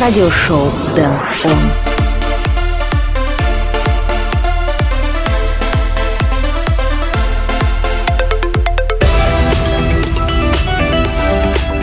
[0.00, 1.12] радиошоу Дэн
[1.44, 1.87] Он.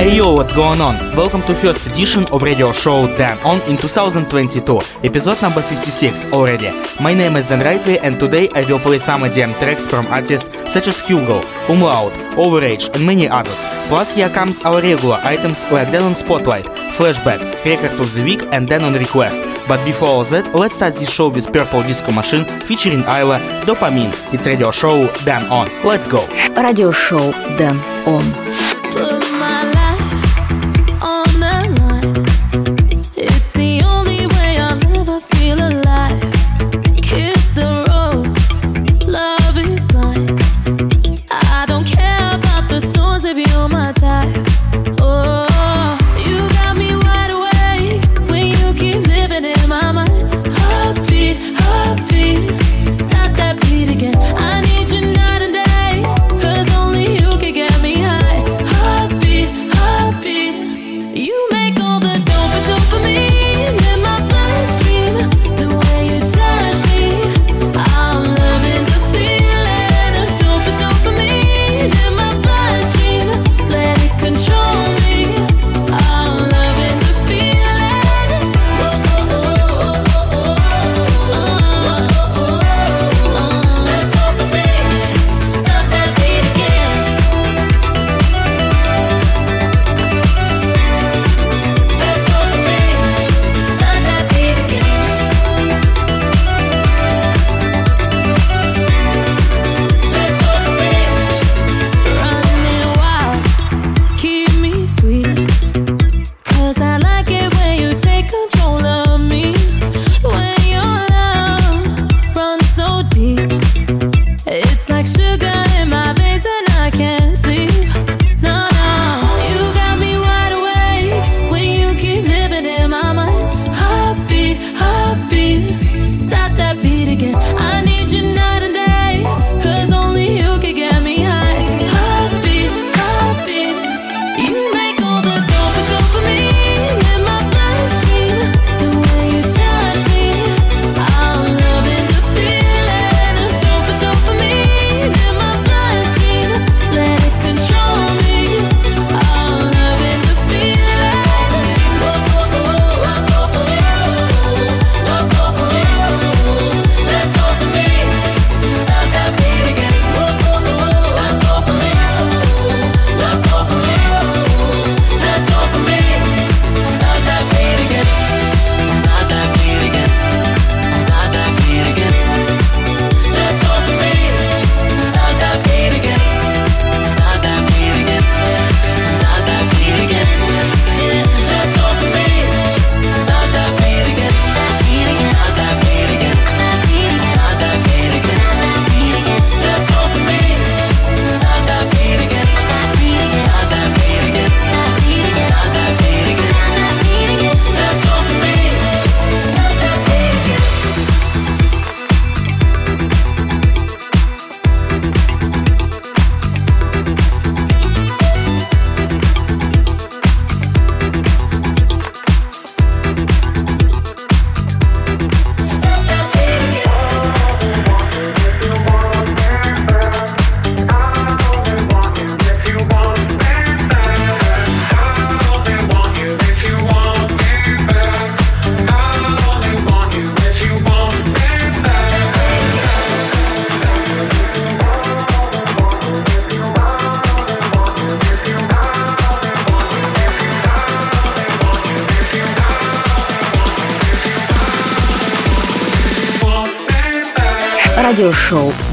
[0.06, 0.98] Hey yo, what's going on?
[1.16, 6.70] Welcome to first edition of radio show Dan On in 2022, episode number 56 already.
[7.02, 10.48] My name is Dan Rightway and today I will play some EDM tracks from artists
[10.72, 13.66] such as Hugo, Umlaut, Overage and many others.
[13.88, 18.44] Plus here comes our regular items like Dan on Spotlight, Flashback, Record of the Week
[18.52, 19.42] and Dan on Request.
[19.68, 24.14] But before all that, let's start this show with Purple Disco Machine featuring Eyelar, Dopamine.
[24.32, 25.68] It's radio show Dan On.
[25.84, 26.24] Let's go!
[26.62, 29.65] Radio show Dan On.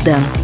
[0.04, 0.41] Them.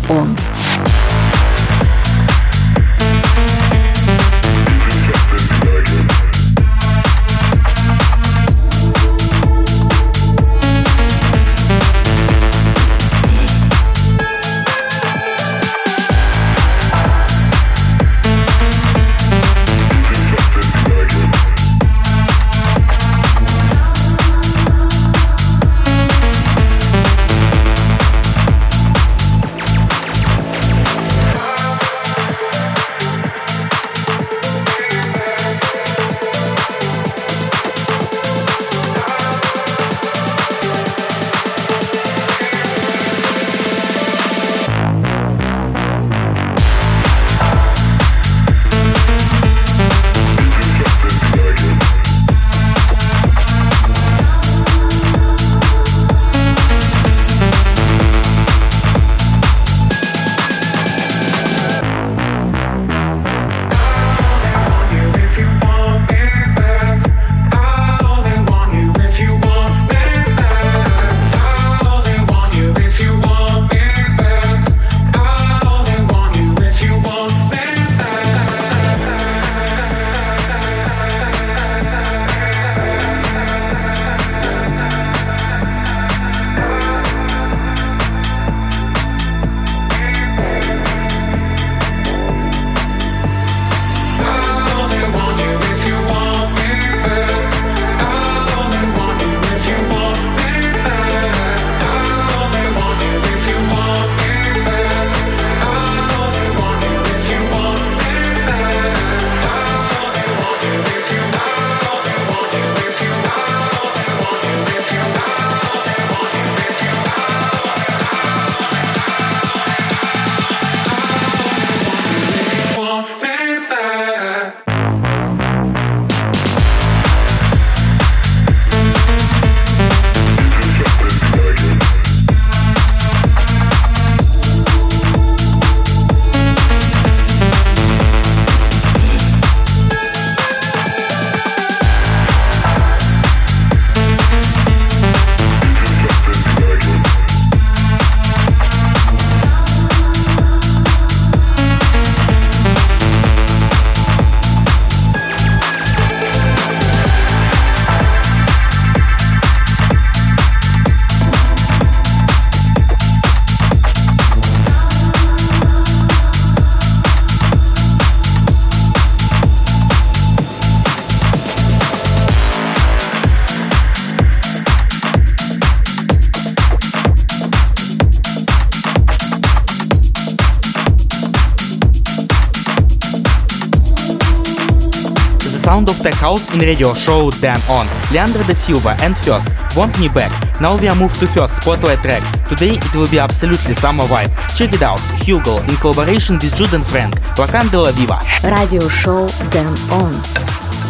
[185.88, 187.87] Of tech house in radio show Dan On.
[188.12, 190.31] Leandro da Silva and First, Want Me Back.
[190.61, 192.23] Now we are moved to First spotlight track.
[192.49, 194.31] Today it will be absolutely summer vibe.
[194.56, 198.20] Check it out, Hugo in collaboration with Jude and Frank, Lacan de la Viva.
[198.44, 200.12] Radio show Dan On.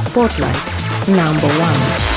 [0.04, 0.58] Spotlight
[1.08, 2.07] number one.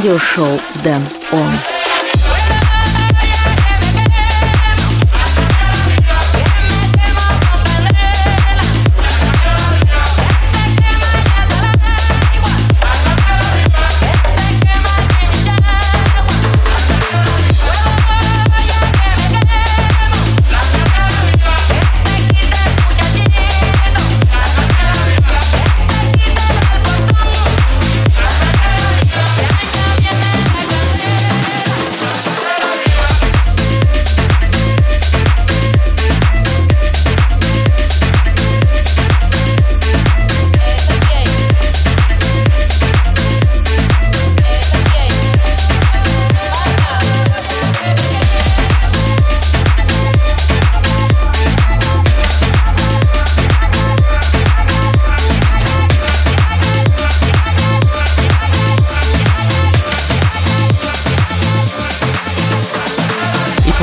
[0.00, 1.19] Радиошоу Дэн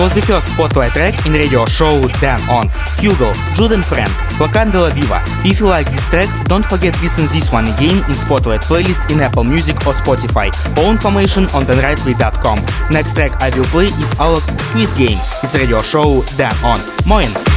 [0.07, 4.09] was the first spotlight track in radio show Dan on Hugo, Jude Frank,
[4.39, 5.21] Lacan de la Viva.
[5.43, 9.19] If you like this track, don't forget listen this one again in Spotlight playlist in
[9.19, 10.47] Apple Music or Spotify.
[10.77, 12.59] All information on danrightway.com.
[12.89, 15.19] Next track I will play is Alok Squid Game.
[15.43, 16.79] It's radio show Dan on.
[17.05, 17.56] Moin!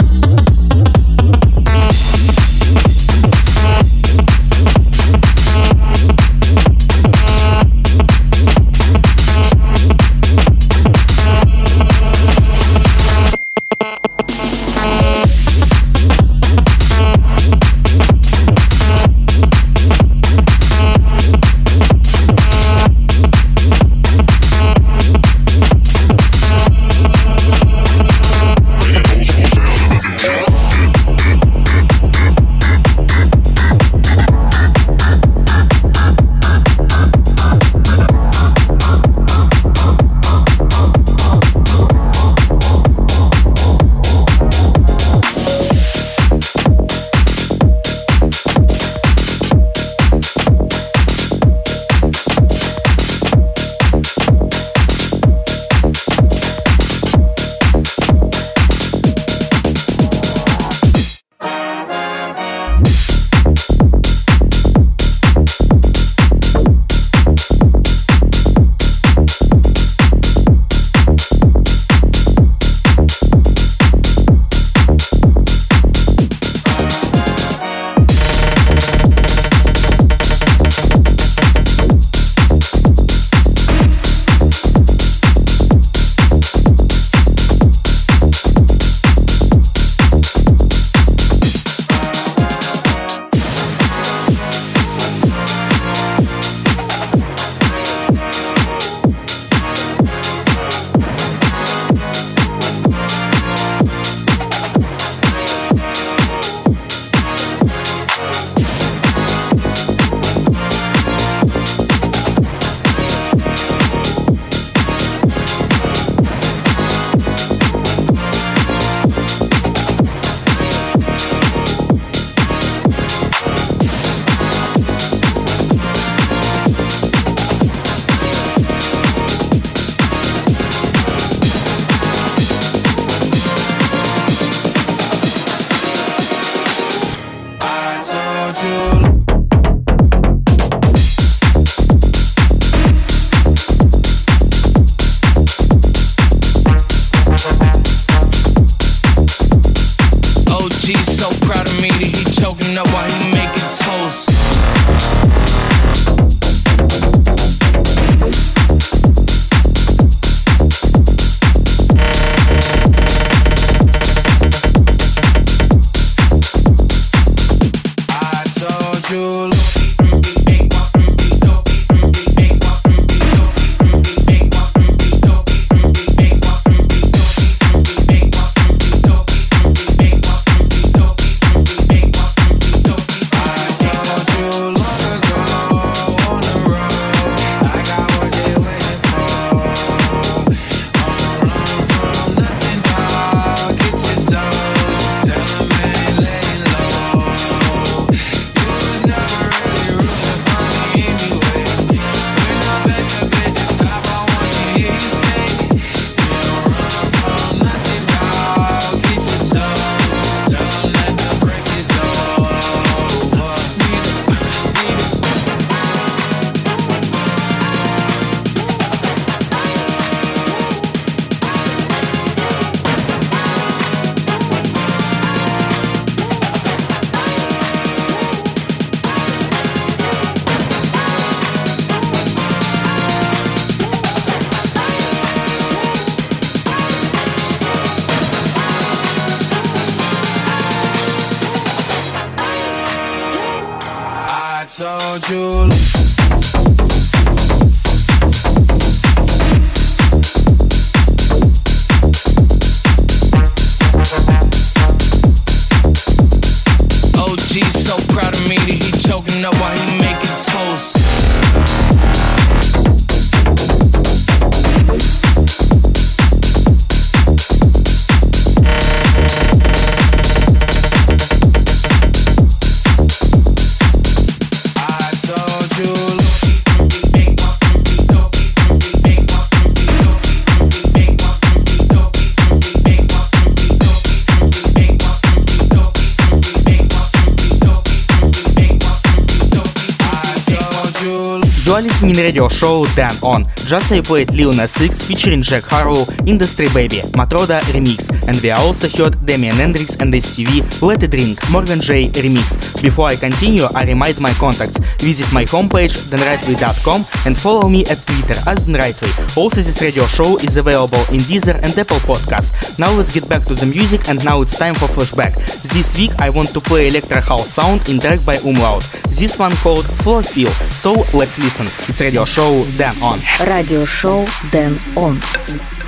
[292.42, 293.44] Radio show Dan On.
[293.66, 298.50] Just I played Lil Nas X featuring Jack Harlow, Industry Baby, Matroda Remix, and we
[298.50, 302.71] also heard Damian Hendrix and STV Let It Drink, Morgan J Remix.
[302.82, 304.76] Before I continue, I remind my contacts.
[304.98, 309.36] Visit my homepage danrightway.com and follow me at Twitter as denrightway.
[309.36, 312.78] Also, this radio show is available in Deezer and Apple Podcasts.
[312.80, 315.34] Now let's get back to the music and now it's time for flashback.
[315.62, 318.82] This week I want to play electro house sound in track by Umlaut.
[319.08, 320.50] This one called Floor Feel.
[320.70, 321.66] So let's listen.
[321.88, 323.20] It's radio show Dan On.
[323.46, 325.20] Radio show Dan On.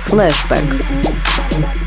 [0.07, 1.84] Flashback.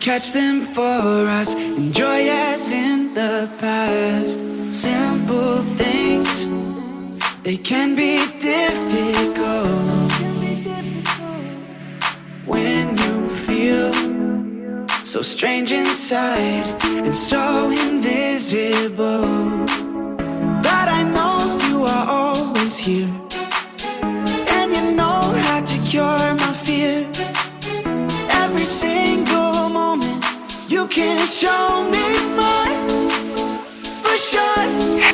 [0.00, 4.40] Catch them for us, enjoy as in the past.
[4.72, 6.46] Simple things,
[7.42, 10.10] they can be difficult.
[12.46, 13.92] When you feel
[15.04, 19.66] so strange inside and so invisible.
[20.62, 23.19] But I know you are always here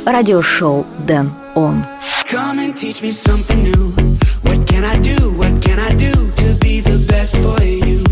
[0.07, 1.85] Радиошоу Дэн Он.
[2.31, 3.92] Come and teach me something new.
[4.42, 5.31] What can I do?
[5.37, 8.02] What can I do to be the best for you?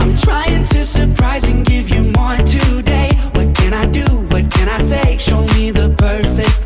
[0.00, 3.10] I'm trying to surprise and give you more today.
[3.34, 4.04] What can I do?
[4.32, 5.16] What can I say?
[5.18, 6.57] Show me the perfect.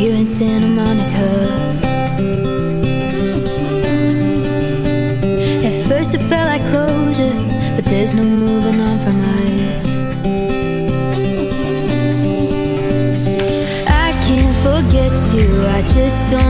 [0.00, 1.28] here in Santa Monica.
[5.68, 7.36] At first it felt like closure,
[7.76, 10.02] but there's no moving on from us.
[14.06, 16.49] I can't forget you, I just don't.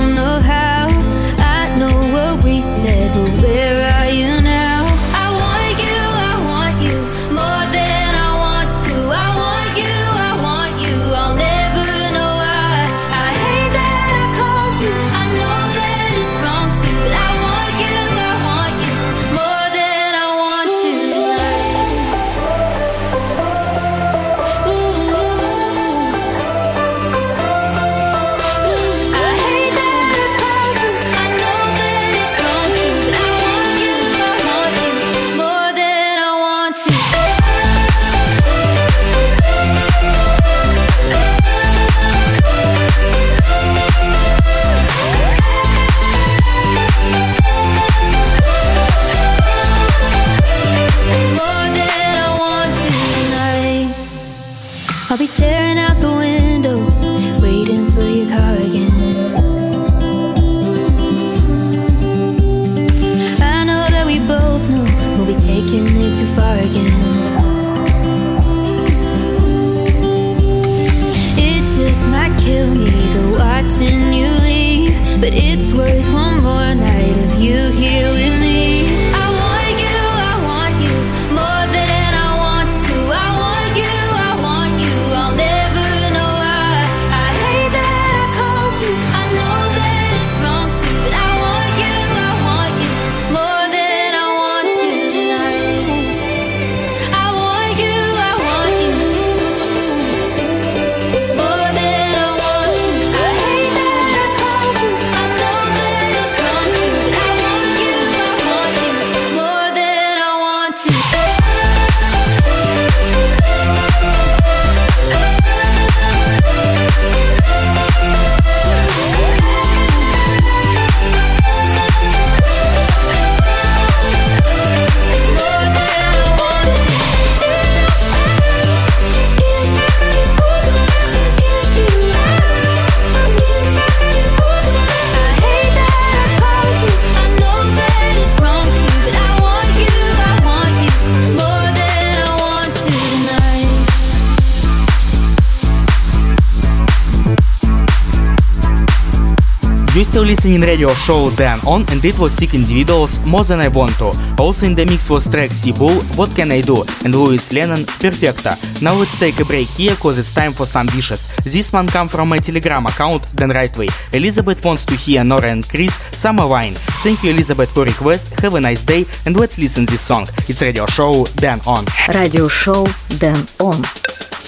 [150.31, 154.13] listening radio show Dan On and it was Sick Individuals More Than I Want To.
[154.39, 158.57] Also in the mix was track Seabull, What Can I Do and Louis Lennon Perfecta.
[158.81, 161.35] Now let's take a break here cause it's time for some wishes.
[161.43, 163.91] This one come from my telegram account danrightway.
[164.15, 166.75] Elizabeth wants to hear Nora and Chris Summer Wine.
[167.03, 170.29] Thank you Elizabeth for request, have a nice day and let's listen this song.
[170.49, 171.85] It's radio show Dan On.
[172.15, 172.87] Radio show
[173.19, 173.83] Dan On.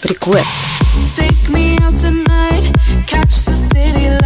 [0.08, 1.16] Request.
[1.16, 2.72] Take me out tonight,
[3.08, 4.21] catch the city light.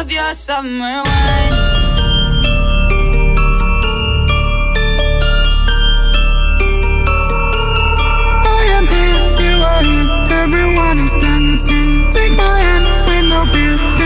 [0.00, 1.52] of your summer wine.
[10.30, 12.04] Everyone is dancing.
[12.12, 14.05] Take my hand with no fear.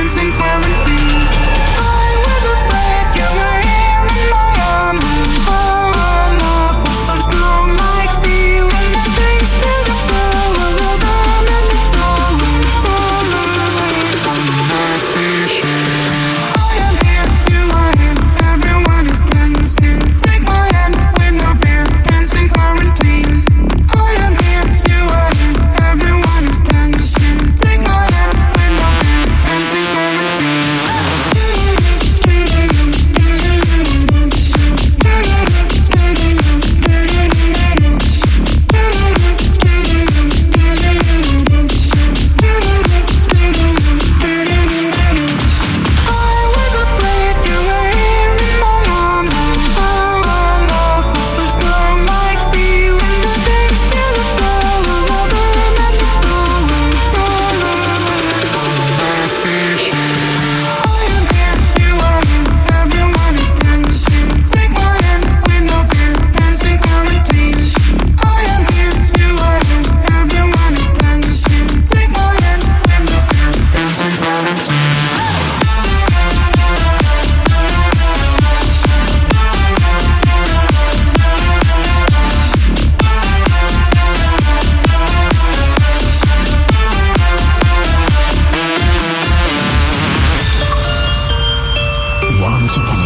[92.71, 93.00] Música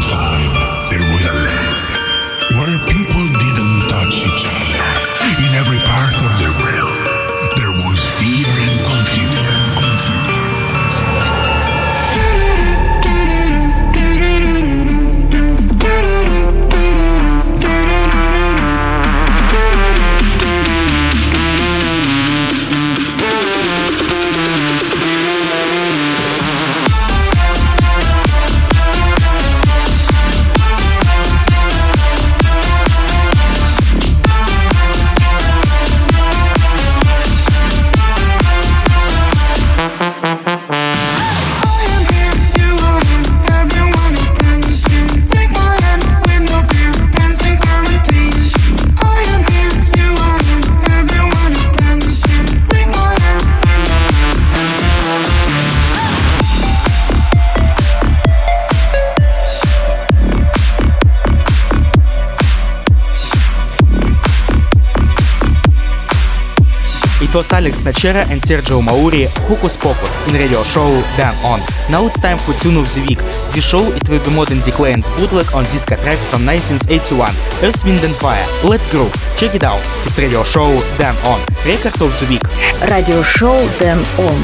[67.85, 71.61] Nachera and Sergio Mauri Hocus Pocus in radio show Dan On.
[71.91, 73.19] Now it's time for Tune of the Week.
[73.53, 77.29] This show it will be modern Declan's bootleg on disco track from 1981,
[77.63, 78.45] Earth, Wind and Fire.
[78.65, 79.11] Let's go.
[79.37, 79.83] Check it out.
[80.07, 81.41] It's radio show Dan On.
[81.65, 82.45] Record of the Week.
[82.89, 84.39] Radio show Dan On.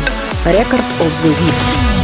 [0.45, 2.00] Record of the Week.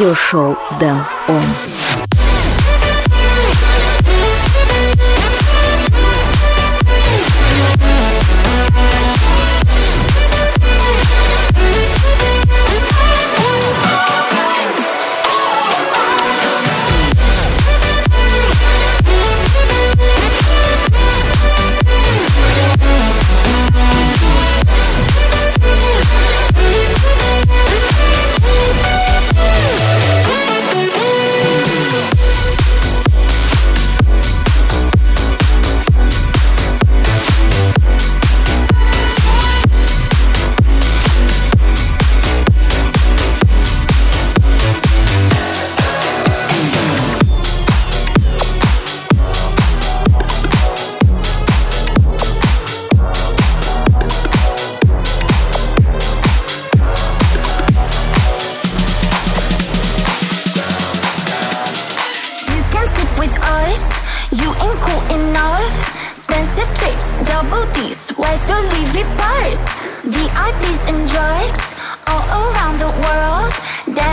[0.00, 0.96] Радиошоу Дэн
[1.28, 1.69] Он.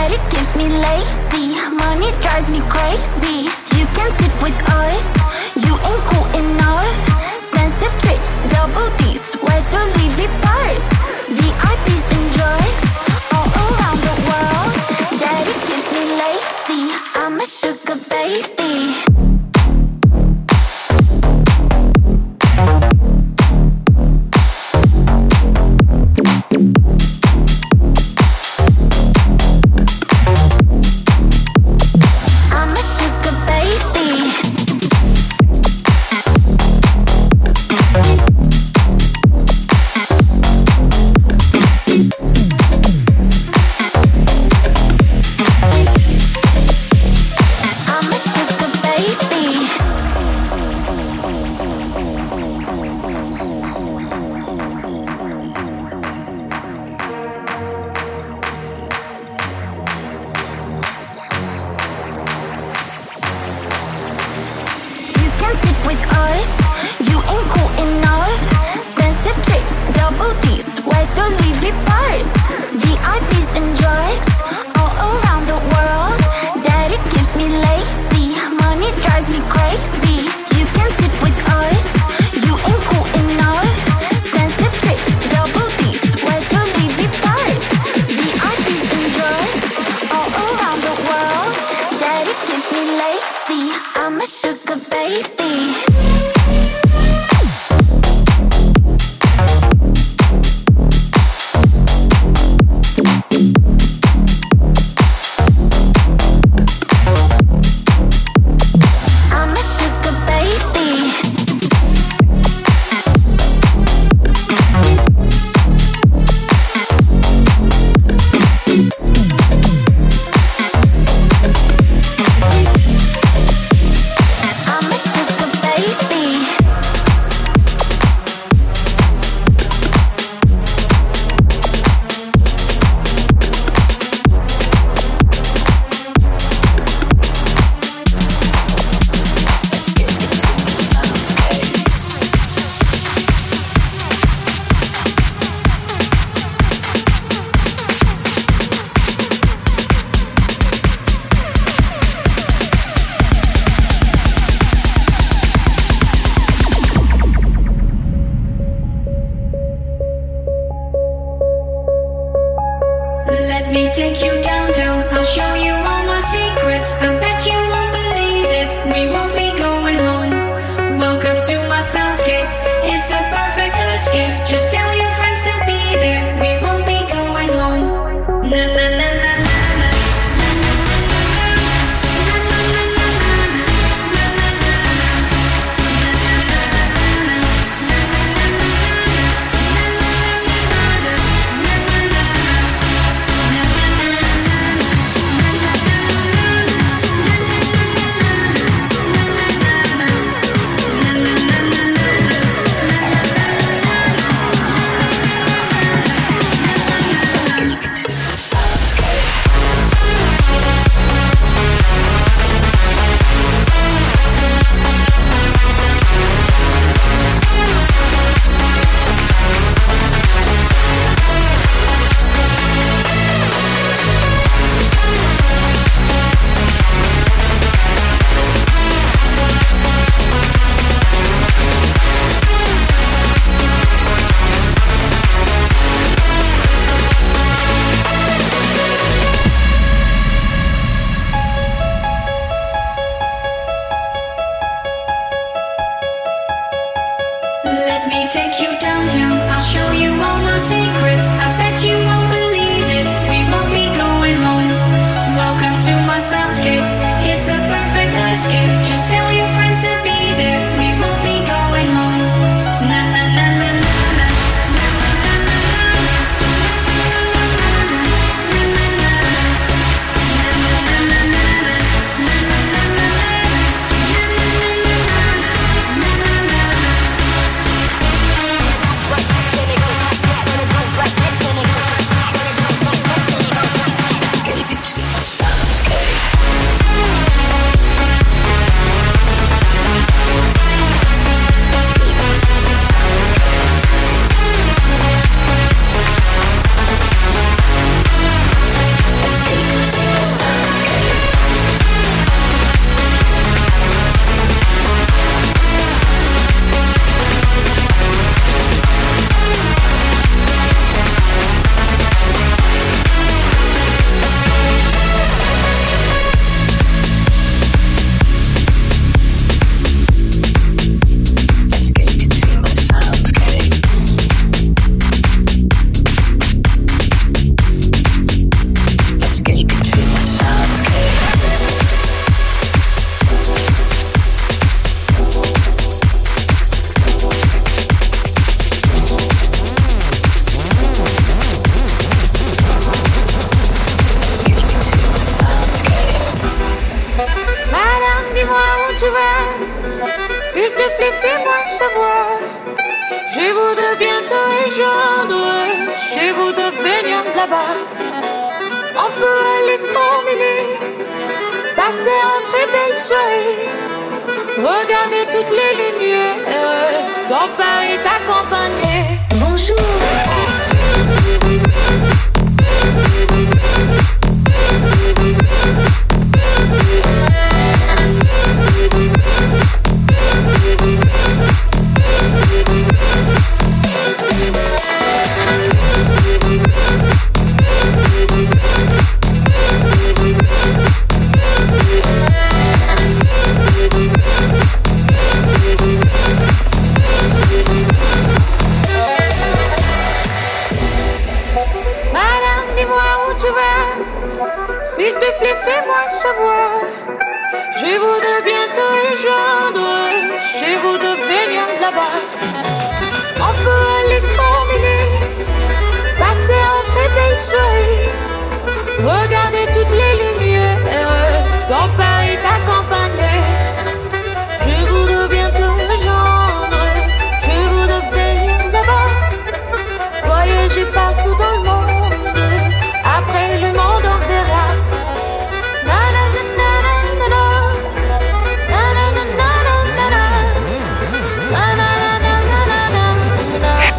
[0.08, 1.54] but it gives me lazy.
[1.70, 3.48] Money drives me crazy.
[3.76, 5.16] You can sit with us,
[5.56, 7.00] you ain't cool enough.
[7.36, 10.90] Expensive trips, double D's, where's your Levy purse?
[11.38, 12.88] VIPs and drugs
[13.34, 14.72] all around the world.
[15.20, 16.84] Daddy gives me lazy.
[17.14, 19.07] I'm a sugar baby.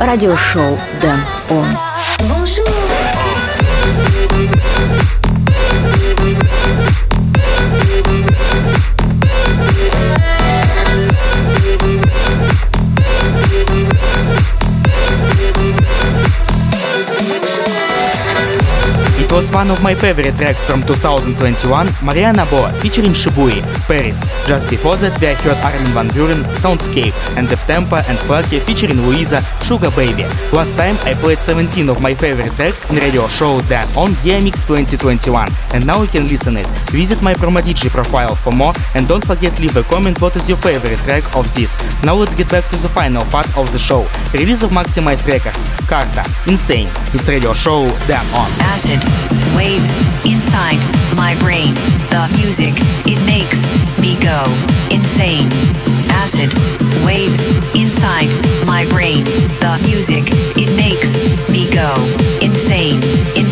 [0.10, 1.20] радиошоу Дэн
[1.52, 1.68] Он.
[19.20, 24.26] It was one of my favorite tracks from 2021, Mariana Boa featuring Shibui, Paris.
[24.48, 29.00] Just before that, we heard Armin van Buuren, Soundscape, and the Tempa and Flaky featuring
[29.06, 30.24] Louisa, Sugar Baby.
[30.52, 34.66] Last time I played 17 of my favorite tracks in radio show Dan on DMX
[34.66, 36.66] 2021, and now you can listen it.
[36.90, 40.50] Visit my Promo DJ profile for more, and don't forget leave a comment what is
[40.50, 41.78] your favorite track of this.
[42.04, 44.08] Now let's get back to the final part of the show.
[44.34, 46.90] Release of Maxximize Records, Carta, Insane.
[47.14, 48.50] It's radio show Dan on.
[48.66, 48.98] Acid
[49.56, 49.94] waves
[50.26, 50.82] inside
[51.16, 51.76] my brain.
[52.10, 52.74] The music,
[53.06, 53.70] it makes
[54.02, 54.42] me go
[54.90, 55.50] insane.
[56.10, 56.54] Acid
[57.06, 57.46] waves
[57.76, 58.30] inside
[58.66, 59.24] my brain.
[59.60, 60.26] The music,
[60.58, 61.18] it makes
[61.50, 61.94] me go
[62.42, 63.02] insane,
[63.36, 63.49] insane,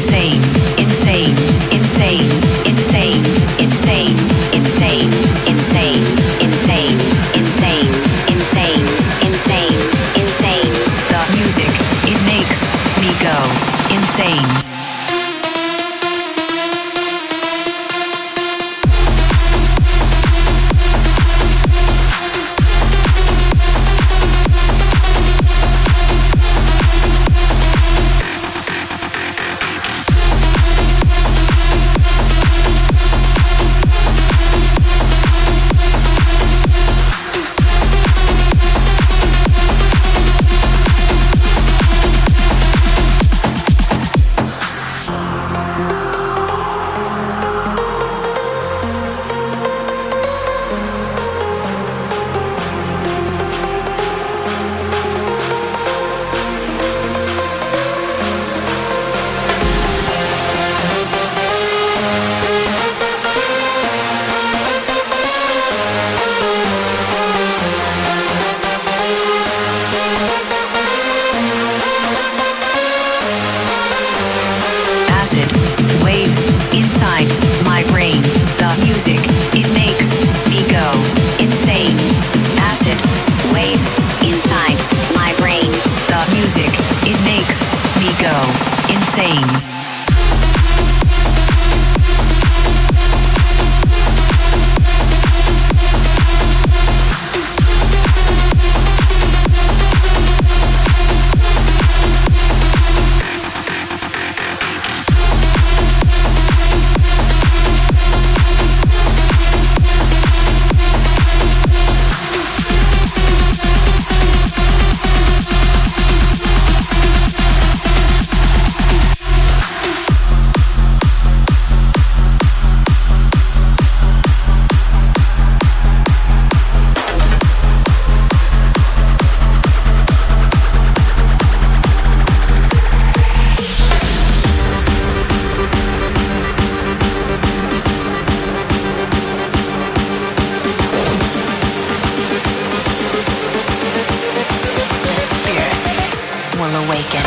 [146.67, 147.21] spirit will awaken.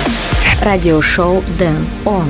[0.63, 2.29] Радиошоу Дэн Он.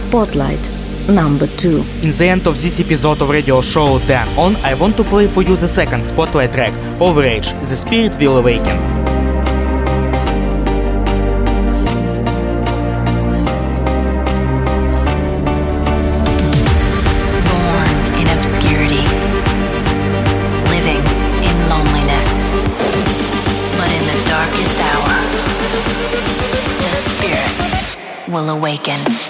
[0.00, 0.60] Spotlight.
[1.08, 1.84] Number two.
[2.02, 5.26] In the end of this episode of radio show Dan On, I want to play
[5.26, 8.99] for you the second spotlight track, Overage, The Spirit Will Awaken.
[28.70, 29.29] Awaken.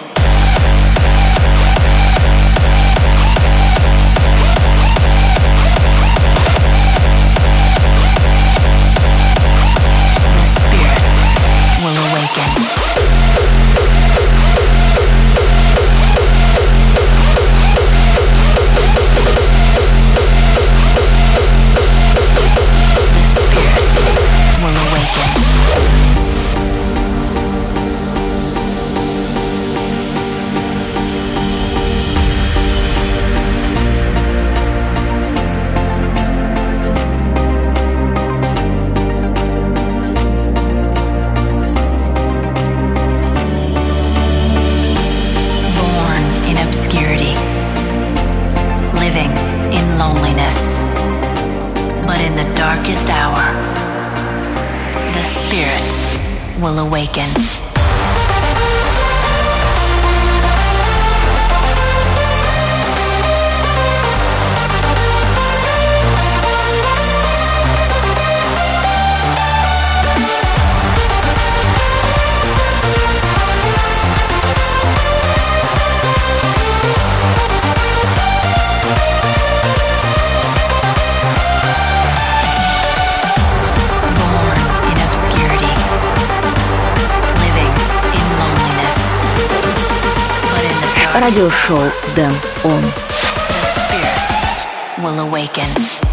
[91.19, 92.81] радиошоу Дэн Он.
[92.81, 96.08] The spirit will awaken.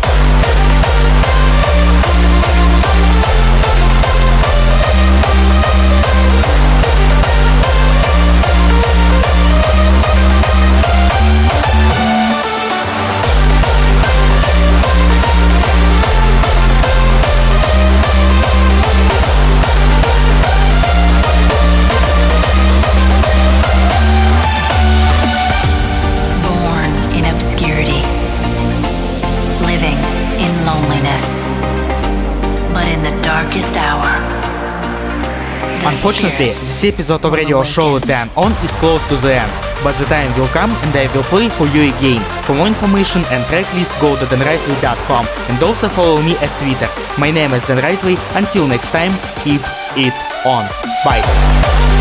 [35.98, 37.98] Unfortunately, this episode of radio show.
[37.98, 39.52] Dan On is close to the end.
[39.84, 42.22] But the time will come and I will play for you again.
[42.46, 46.90] For more information and track list go to danrightway.com and also follow me at Twitter.
[47.20, 48.16] My name is Dan Rightway.
[48.38, 49.12] Until next time,
[49.44, 49.62] keep
[49.98, 50.14] it
[50.46, 50.70] on.
[51.04, 51.97] Bye.